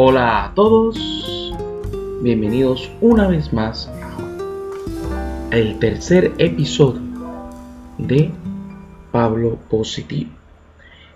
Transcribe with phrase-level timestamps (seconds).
[0.00, 0.96] Hola a todos,
[2.22, 3.90] bienvenidos una vez más
[5.50, 7.00] al tercer episodio
[7.98, 8.30] de
[9.10, 10.30] Pablo Positivo.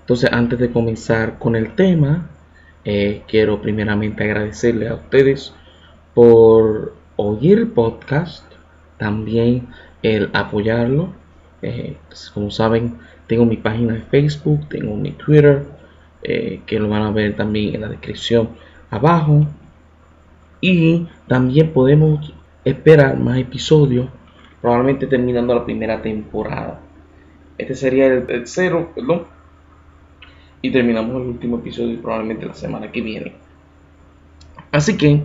[0.00, 2.28] Entonces, antes de comenzar con el tema,
[2.84, 5.54] eh, quiero primeramente agradecerle a ustedes
[6.12, 8.44] por oír el podcast,
[8.98, 9.68] también
[10.02, 11.12] el apoyarlo.
[11.62, 15.66] Eh, pues, como saben, tengo mi página de Facebook, tengo mi Twitter,
[16.24, 19.46] eh, que lo van a ver también en la descripción abajo.
[20.60, 22.32] Y también podemos
[22.64, 24.08] esperar más episodios,
[24.60, 26.80] probablemente terminando la primera temporada.
[27.58, 29.24] Este sería el tercero, perdón.
[30.60, 33.32] Y terminamos el último episodio probablemente la semana que viene.
[34.70, 35.22] Así que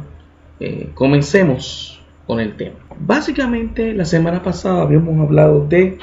[0.59, 2.77] eh, comencemos con el tema.
[2.99, 5.99] Básicamente la semana pasada habíamos hablado de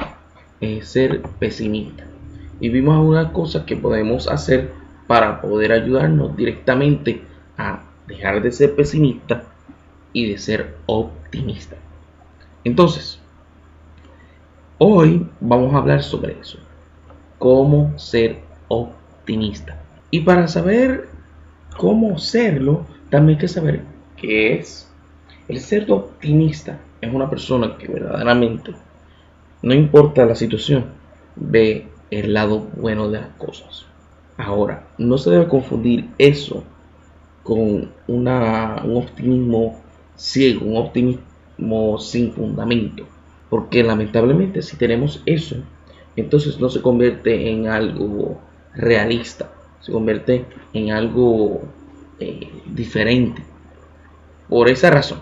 [0.60, 2.04] eh, ser pesimista.
[2.60, 4.70] Y vimos algunas cosas que podemos hacer
[5.08, 7.20] para poder ayudarnos directamente
[7.56, 9.44] a dejar de ser pesimista
[10.12, 11.76] y de ser optimista.
[12.64, 13.18] Entonces,
[14.78, 16.58] hoy vamos a hablar sobre eso.
[17.38, 19.80] Cómo ser optimista.
[20.10, 21.08] Y para saber
[21.76, 23.82] cómo serlo, también hay que saber
[24.16, 24.90] qué es.
[25.48, 28.72] El ser optimista es una persona que verdaderamente,
[29.62, 30.86] no importa la situación,
[31.36, 33.86] ve el lado bueno de las cosas.
[34.38, 36.64] Ahora, no se debe confundir eso
[37.44, 38.28] con un
[38.96, 39.80] optimismo
[40.16, 43.04] ciego, un optimismo sin fundamento.
[43.48, 45.56] Porque lamentablemente si tenemos eso,
[46.16, 48.40] entonces no se convierte en algo
[48.74, 51.62] realista, se convierte en algo
[52.18, 53.42] eh, diferente.
[54.48, 55.20] Por esa razón,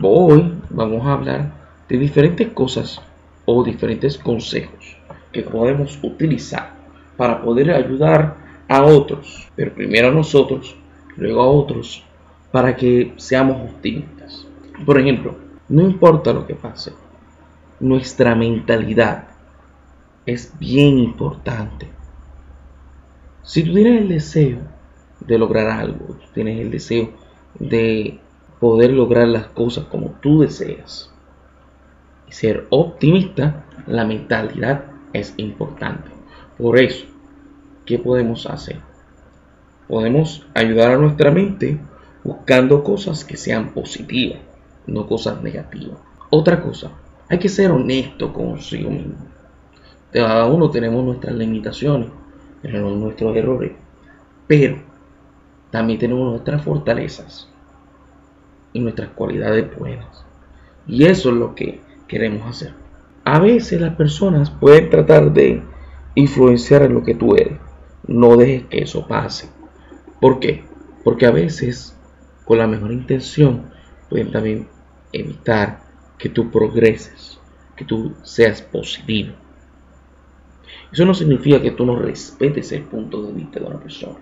[0.00, 1.52] hoy vamos a hablar
[1.88, 3.00] de diferentes cosas
[3.46, 4.96] o diferentes consejos
[5.32, 6.74] que podemos utilizar
[7.16, 8.36] para poder ayudar
[8.68, 10.76] a otros, pero primero a nosotros,
[11.20, 12.04] luego a otros,
[12.50, 14.46] para que seamos optimistas.
[14.84, 15.36] Por ejemplo,
[15.68, 16.92] no importa lo que pase,
[17.78, 19.28] nuestra mentalidad
[20.26, 21.88] es bien importante.
[23.42, 24.58] Si tú tienes el deseo
[25.20, 27.10] de lograr algo, tú tienes el deseo
[27.58, 28.18] de
[28.58, 31.12] poder lograr las cosas como tú deseas
[32.28, 36.10] y ser optimista, la mentalidad es importante.
[36.58, 37.06] Por eso,
[37.86, 38.89] ¿qué podemos hacer?
[39.90, 41.76] Podemos ayudar a nuestra mente
[42.22, 44.38] buscando cosas que sean positivas,
[44.86, 45.98] no cosas negativas.
[46.30, 46.92] Otra cosa,
[47.28, 49.16] hay que ser honesto consigo mismo.
[50.12, 52.08] Cada uno tenemos nuestras limitaciones,
[52.62, 53.72] tenemos nuestros errores,
[54.46, 54.78] pero
[55.72, 57.48] también tenemos nuestras fortalezas
[58.72, 60.24] y nuestras cualidades buenas.
[60.86, 62.74] Y eso es lo que queremos hacer.
[63.24, 65.64] A veces las personas pueden tratar de
[66.14, 67.58] influenciar en lo que tú eres.
[68.06, 69.48] No dejes que eso pase.
[70.20, 70.64] ¿Por qué?
[71.02, 71.96] Porque a veces,
[72.44, 73.70] con la mejor intención,
[74.08, 74.68] pueden también
[75.12, 75.80] evitar
[76.18, 77.40] que tú progreses,
[77.76, 79.32] que tú seas positivo.
[80.92, 84.18] Eso no significa que tú no respetes el punto de vista de una persona.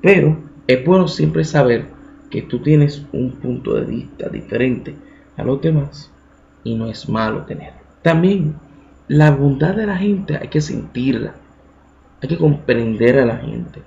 [0.00, 1.86] Pero es bueno siempre saber
[2.30, 4.94] que tú tienes un punto de vista diferente
[5.36, 6.12] a los demás
[6.62, 7.80] y no es malo tenerlo.
[8.02, 8.54] También
[9.08, 11.34] la bondad de la gente hay que sentirla,
[12.22, 13.82] hay que comprender a la gente,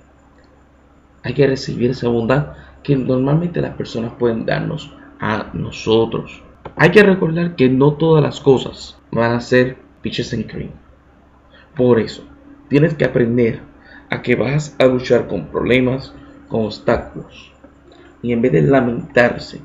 [1.24, 2.52] hay que recibir esa bondad
[2.82, 6.42] que normalmente las personas pueden darnos a nosotros.
[6.76, 10.70] Hay que recordar que no todas las cosas van a ser pitches and cream.
[11.74, 12.24] Por eso,
[12.68, 13.60] tienes que aprender
[14.10, 16.14] a que vas a luchar con problemas,
[16.48, 17.52] con obstáculos.
[18.22, 19.60] Y en vez de lamentarse,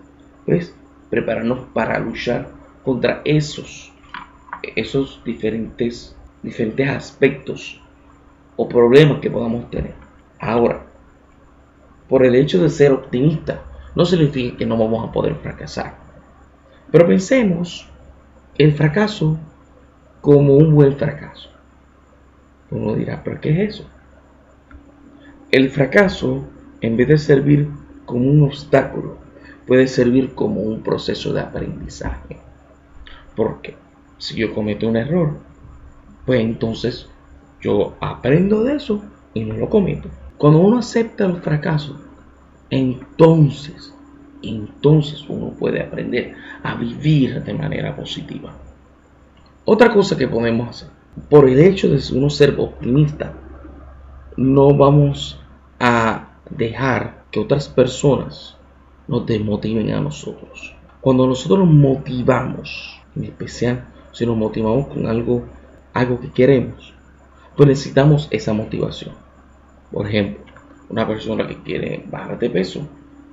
[0.46, 0.74] pues
[1.12, 2.50] prepararnos para luchar
[2.84, 3.92] contra esos
[4.76, 7.82] esos diferentes, diferentes aspectos
[8.56, 9.94] o problemas que podamos tener.
[10.40, 10.86] Ahora,
[12.10, 13.62] por el hecho de ser optimista,
[13.96, 15.96] no significa que no vamos a poder fracasar.
[16.92, 17.88] Pero pensemos
[18.58, 19.38] el fracaso
[20.20, 21.50] como un buen fracaso.
[22.72, 23.90] Uno dirá, ¿pero qué es eso?
[25.52, 26.44] El fracaso,
[26.82, 27.70] en vez de servir
[28.06, 29.18] como un obstáculo,
[29.66, 32.40] puede servir como un proceso de aprendizaje.
[33.36, 33.76] ¿Por qué?
[34.20, 35.38] si yo cometo un error,
[36.26, 37.08] pues entonces
[37.62, 39.02] yo aprendo de eso
[39.34, 40.10] y no lo cometo.
[40.40, 41.98] Cuando uno acepta el fracaso,
[42.70, 43.94] entonces,
[44.42, 46.34] entonces uno puede aprender
[46.64, 48.54] a vivir de manera positiva.
[49.66, 50.88] Otra cosa que podemos hacer,
[51.30, 53.34] por el hecho de uno ser optimista,
[54.38, 55.42] no vamos
[55.78, 58.56] a dejar que otras personas
[59.10, 60.74] nos desmotiven a nosotros.
[61.02, 65.44] Cuando nosotros nos motivamos, en especial si nos motivamos con algo,
[65.94, 66.94] algo que queremos,
[67.58, 69.29] pues necesitamos esa motivación.
[69.92, 70.46] Por ejemplo,
[70.90, 72.82] Una persona que quiere bajar de peso,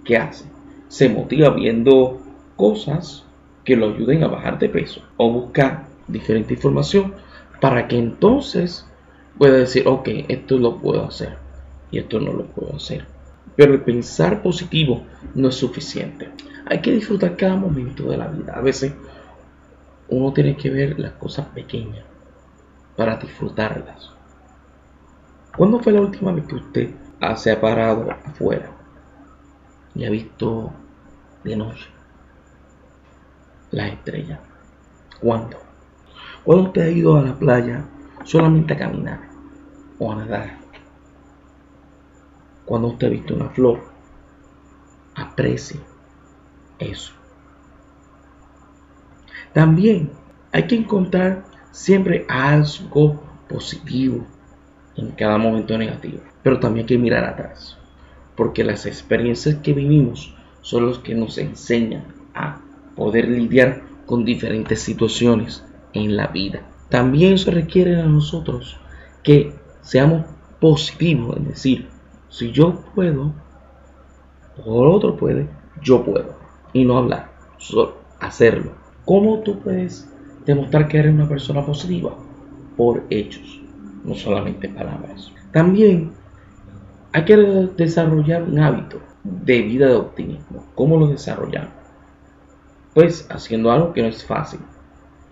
[0.05, 0.45] ¿qué hace?
[0.89, 2.21] Se motiva viendo
[2.55, 3.25] cosas
[3.65, 7.15] que lo ayuden a bajar de peso o buscar diferente información
[7.63, 8.87] para que entonces
[9.39, 11.39] pueda decir, ok, esto lo puedo hacer
[11.91, 13.07] y esto no lo puedo hacer.
[13.57, 15.05] Pero el pensar positivo
[15.35, 16.29] no es suficiente.
[16.67, 18.53] Hay que disfrutar cada momento de la vida.
[18.55, 18.93] A veces
[20.09, 22.05] uno tiene que ver las cosas pequeñas
[22.97, 24.16] para disfrutarlas.
[25.57, 26.95] ¿Cuándo fue la última vez que usted
[27.37, 28.71] se ha parado afuera
[29.95, 30.71] y ha visto
[31.45, 31.89] de noche
[33.71, 34.39] las estrellas?
[35.19, 35.57] ¿Cuándo?
[36.45, 37.89] ¿Cuándo usted ha ido a la playa
[38.23, 39.21] solamente a caminar
[39.99, 40.59] o a nadar?
[42.67, 43.81] Cuando usted ha visto una flor,
[45.15, 45.81] aprecie
[46.79, 47.15] eso.
[49.55, 50.11] También
[50.53, 54.27] hay que encontrar siempre algo positivo
[54.97, 56.21] en cada momento negativo.
[56.43, 57.77] Pero también hay que mirar atrás.
[58.35, 62.05] Porque las experiencias que vivimos son los que nos enseñan
[62.35, 62.61] a
[62.95, 66.63] poder lidiar con diferentes situaciones en la vida.
[66.89, 68.77] También se requiere a nosotros
[69.23, 69.53] que
[69.83, 70.27] seamos
[70.61, 71.89] positivos, es decir,
[72.29, 73.33] si yo puedo
[74.65, 75.49] o otro puede,
[75.83, 76.37] yo puedo.
[76.73, 78.73] Y no hablar, solo hacerlo.
[79.05, 80.09] ¿Cómo tú puedes
[80.45, 82.15] demostrar que eres una persona positiva?
[82.77, 83.56] Por hechos,
[84.07, 85.33] no solamente palabras.
[85.53, 86.13] También
[87.13, 87.37] hay que
[87.77, 90.65] desarrollar un hábito de vida de optimismo.
[90.75, 91.75] ¿Cómo lo desarrollamos?
[92.95, 94.61] Pues haciendo algo que no es fácil,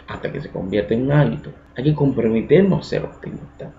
[0.09, 1.50] hasta que se convierte en un hábito.
[1.76, 3.73] Hay que comprometernos a ser optimistas.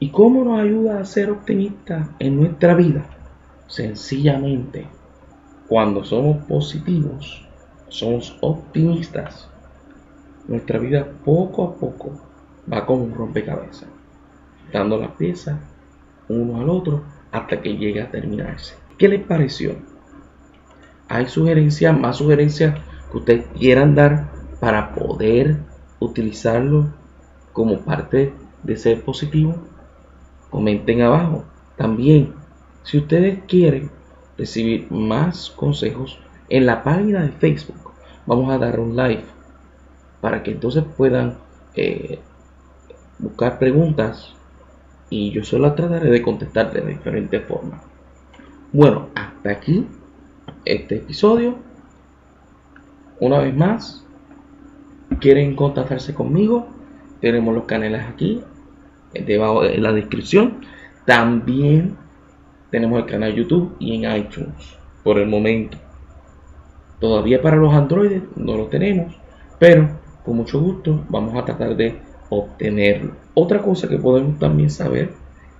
[0.00, 3.06] ¿Y cómo nos ayuda a ser optimistas en nuestra vida?
[3.68, 4.86] Sencillamente,
[5.68, 7.48] cuando somos positivos,
[7.88, 9.48] somos optimistas,
[10.48, 12.26] nuestra vida poco a poco
[12.72, 13.88] va como un rompecabezas,
[14.72, 15.58] dando las piezas
[16.28, 18.74] uno al otro hasta que llegue a terminarse.
[18.98, 19.76] ¿Qué les pareció?
[21.08, 22.78] ¿Hay sugerencias, más sugerencias
[23.10, 24.30] que ustedes quieran dar
[24.60, 25.58] para poder
[26.00, 26.92] utilizarlo
[27.52, 28.32] como parte
[28.62, 29.54] de ser positivo?
[30.50, 31.44] Comenten abajo.
[31.76, 32.34] También,
[32.82, 33.90] si ustedes quieren
[34.36, 37.92] recibir más consejos en la página de Facebook
[38.26, 39.24] vamos a dar un live
[40.20, 41.38] para que entonces puedan
[41.74, 42.20] eh,
[43.18, 44.34] buscar preguntas
[45.10, 47.80] y yo solo trataré de contestar de diferentes formas.
[48.72, 49.86] Bueno, hasta aquí
[50.64, 51.56] este episodio.
[53.20, 54.04] Una vez más,
[55.20, 56.66] quieren contactarse conmigo,
[57.20, 58.42] tenemos los canales aquí
[59.14, 60.60] debajo en la descripción.
[61.06, 61.96] También
[62.70, 65.78] tenemos el canal YouTube y en iTunes por el momento.
[67.00, 69.16] Todavía para los androides no lo tenemos,
[69.58, 69.88] pero
[70.24, 73.14] con mucho gusto vamos a tratar de obtenerlo.
[73.34, 75.12] Otra cosa que podemos también saber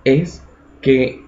[0.05, 0.43] es
[0.81, 1.25] que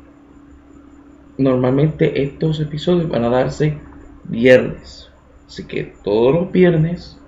[1.36, 3.78] normalmente estos episodios van a darse
[4.24, 5.10] viernes.
[5.46, 7.18] Así que todos los viernes,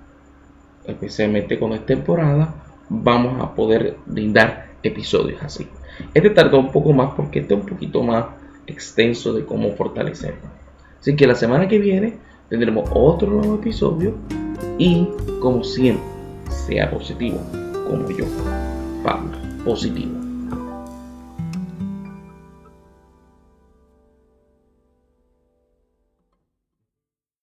[0.85, 2.55] especialmente con esta temporada,
[2.89, 5.67] vamos a poder brindar episodios así.
[6.13, 8.25] Este tardó un poco más porque este es un poquito más
[8.67, 10.49] extenso de cómo fortalecerlo.
[10.99, 12.17] Así que la semana que viene
[12.49, 14.15] tendremos otro nuevo episodio
[14.77, 15.07] y
[15.41, 16.05] como siempre,
[16.49, 17.39] sea positivo,
[17.91, 18.25] como yo,
[19.03, 20.20] Pablo, positivo.